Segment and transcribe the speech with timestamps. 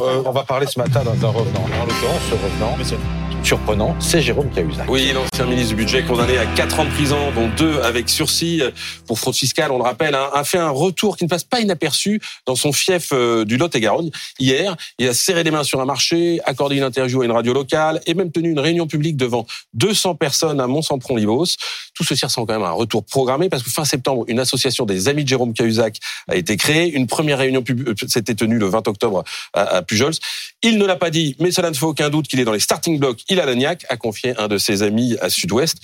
[0.00, 1.64] Euh, on va parler ce matin d'un revenant.
[1.80, 2.76] En l'occurrence, ce revenant,
[3.44, 4.88] surprenant, c'est Jérôme Cahuzac.
[4.88, 8.62] Oui, l'ancien ministre du Budget condamné à 4 ans de prison, dont 2 avec sursis
[9.06, 11.60] pour fraude fiscale, on le rappelle, hein, a fait un retour qui ne passe pas
[11.60, 14.10] inaperçu dans son fief euh, du Lot-et-Garonne.
[14.38, 17.52] Hier, il a serré les mains sur un marché, accordé une interview à une radio
[17.52, 21.56] locale et même tenu une réunion publique devant 200 personnes à Mont-Saint-Pront-Libos.
[21.94, 24.86] Tout ceci ressemble quand même à un retour programmé parce que fin septembre, une association
[24.86, 25.98] des amis de Jérôme Cahuzac
[26.28, 26.90] a été créée.
[26.92, 30.14] Une première réunion euh, s'était tenue le 20 octobre à Pujols.
[30.62, 32.60] Il ne l'a pas dit, mais cela ne fait aucun doute qu'il est dans les
[32.60, 33.22] starting blocks.
[33.30, 35.78] Il a l'agnac, a confié un de ses amis à Sud-Ouest.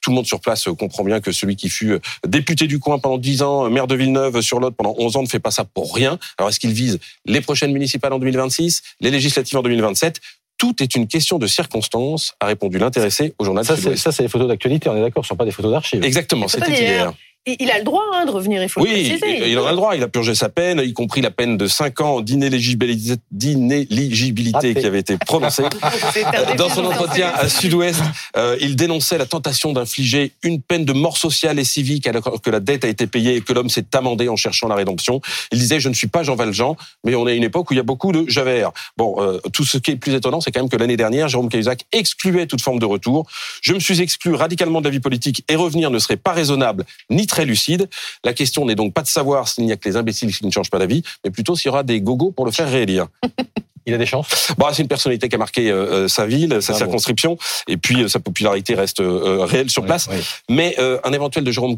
[0.00, 3.18] Tout le monde sur place comprend bien que celui qui fut député du coin pendant
[3.18, 5.94] 10 ans, maire de Villeneuve sur l'autre pendant 11 ans, ne fait pas ça pour
[5.94, 6.18] rien.
[6.38, 10.20] Alors est-ce qu'il vise les prochaines municipales en 2026, les législatives en 2027
[10.58, 13.64] tout est une question de circonstance, a répondu l'intéressé au journal.
[13.64, 16.04] Ça, c'est des photos d'actualité, on est d'accord, ce ne sont pas des photos d'archives.
[16.04, 17.12] Exactement, c'était hier.
[17.44, 19.50] Il a le droit hein, de revenir, il faut oui, le préciser.
[19.50, 19.96] il en a le droit.
[19.96, 25.00] Il a purgé sa peine, y compris la peine de 5 ans d'inéligibilité qui avait
[25.00, 25.64] été prononcée.
[26.56, 28.00] Dans son entretien à Sud-Ouest,
[28.36, 32.50] euh, il dénonçait la tentation d'infliger une peine de mort sociale et civique alors que
[32.50, 35.20] la dette a été payée et que l'homme s'est amendé en cherchant la rédemption.
[35.50, 37.74] Il disait, je ne suis pas Jean Valjean, mais on est à une époque où
[37.74, 38.70] il y a beaucoup de Javert.
[38.96, 41.48] Bon, euh, tout ce qui est plus étonnant, c'est quand même que l'année dernière, Jérôme
[41.48, 43.26] Cahuzac excluait toute forme de retour.
[43.62, 46.84] Je me suis exclu radicalement de la vie politique et revenir ne serait pas raisonnable
[47.10, 47.88] ni très lucide.
[48.24, 50.50] La question n'est donc pas de savoir s'il n'y a que les imbéciles qui ne
[50.50, 53.06] changent pas d'avis, mais plutôt s'il y aura des gogos pour le faire réélire.
[53.86, 56.62] Il a des chances bah, C'est une personnalité qui a marqué euh, euh, sa ville,
[56.62, 60.08] sa circonscription, et puis euh, sa popularité reste réelle sur place.
[60.48, 61.76] Mais un éventuel de Jérôme,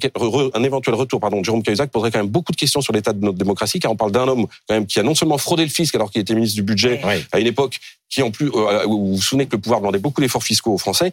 [0.54, 3.12] un éventuel retour pardon, de Jérôme Cahuzac poserait quand même beaucoup de questions sur l'état
[3.12, 5.62] de notre démocratie, car on parle d'un homme quand même qui a non seulement fraudé
[5.62, 7.00] le fisc alors qu'il était ministre du budget
[7.32, 10.44] à une époque qui en plus, vous vous souvenez que le pouvoir demandait beaucoup d'efforts
[10.44, 11.10] fiscaux aux Français,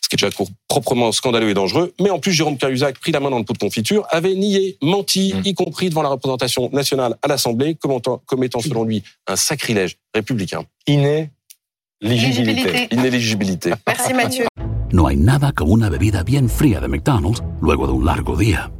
[0.00, 1.94] ce qui est déjà proprement scandaleux et dangereux.
[2.00, 4.76] Mais en plus, Jérôme Cahuzac, pris la main dans le pot de confiture, avait nié,
[4.82, 5.42] menti, mmh.
[5.44, 10.64] y compris devant la représentation nationale à l'Assemblée, comme étant selon lui un sacrilège républicain.
[10.86, 12.88] Inéligibilité.
[12.90, 13.72] Inéligibilité.
[13.86, 14.46] Merci Mathieu.
[14.92, 18.72] No hay nada como una bebida bien fría de McDonald's luego de un largo día.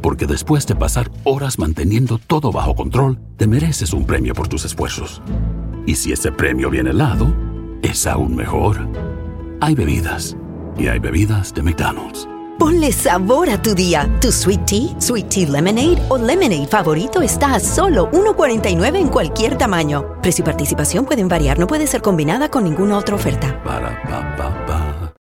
[0.00, 4.64] Porque después de pasar horas manteniendo todo bajo control, te mereces un premio por tus
[4.64, 5.20] esfuerzos.
[5.86, 7.32] Y si ese premio viene helado,
[7.82, 8.88] es aún mejor.
[9.60, 10.36] Hay bebidas.
[10.76, 12.28] Y hay bebidas de McDonald's.
[12.58, 14.08] Ponle sabor a tu día.
[14.20, 19.58] Tu sweet tea, sweet tea lemonade o lemonade favorito está a solo 1.49 en cualquier
[19.58, 20.20] tamaño.
[20.22, 23.60] Precio y participación pueden variar, no puede ser combinada con ninguna otra oferta.
[23.64, 24.91] Para, pa, pa, pa.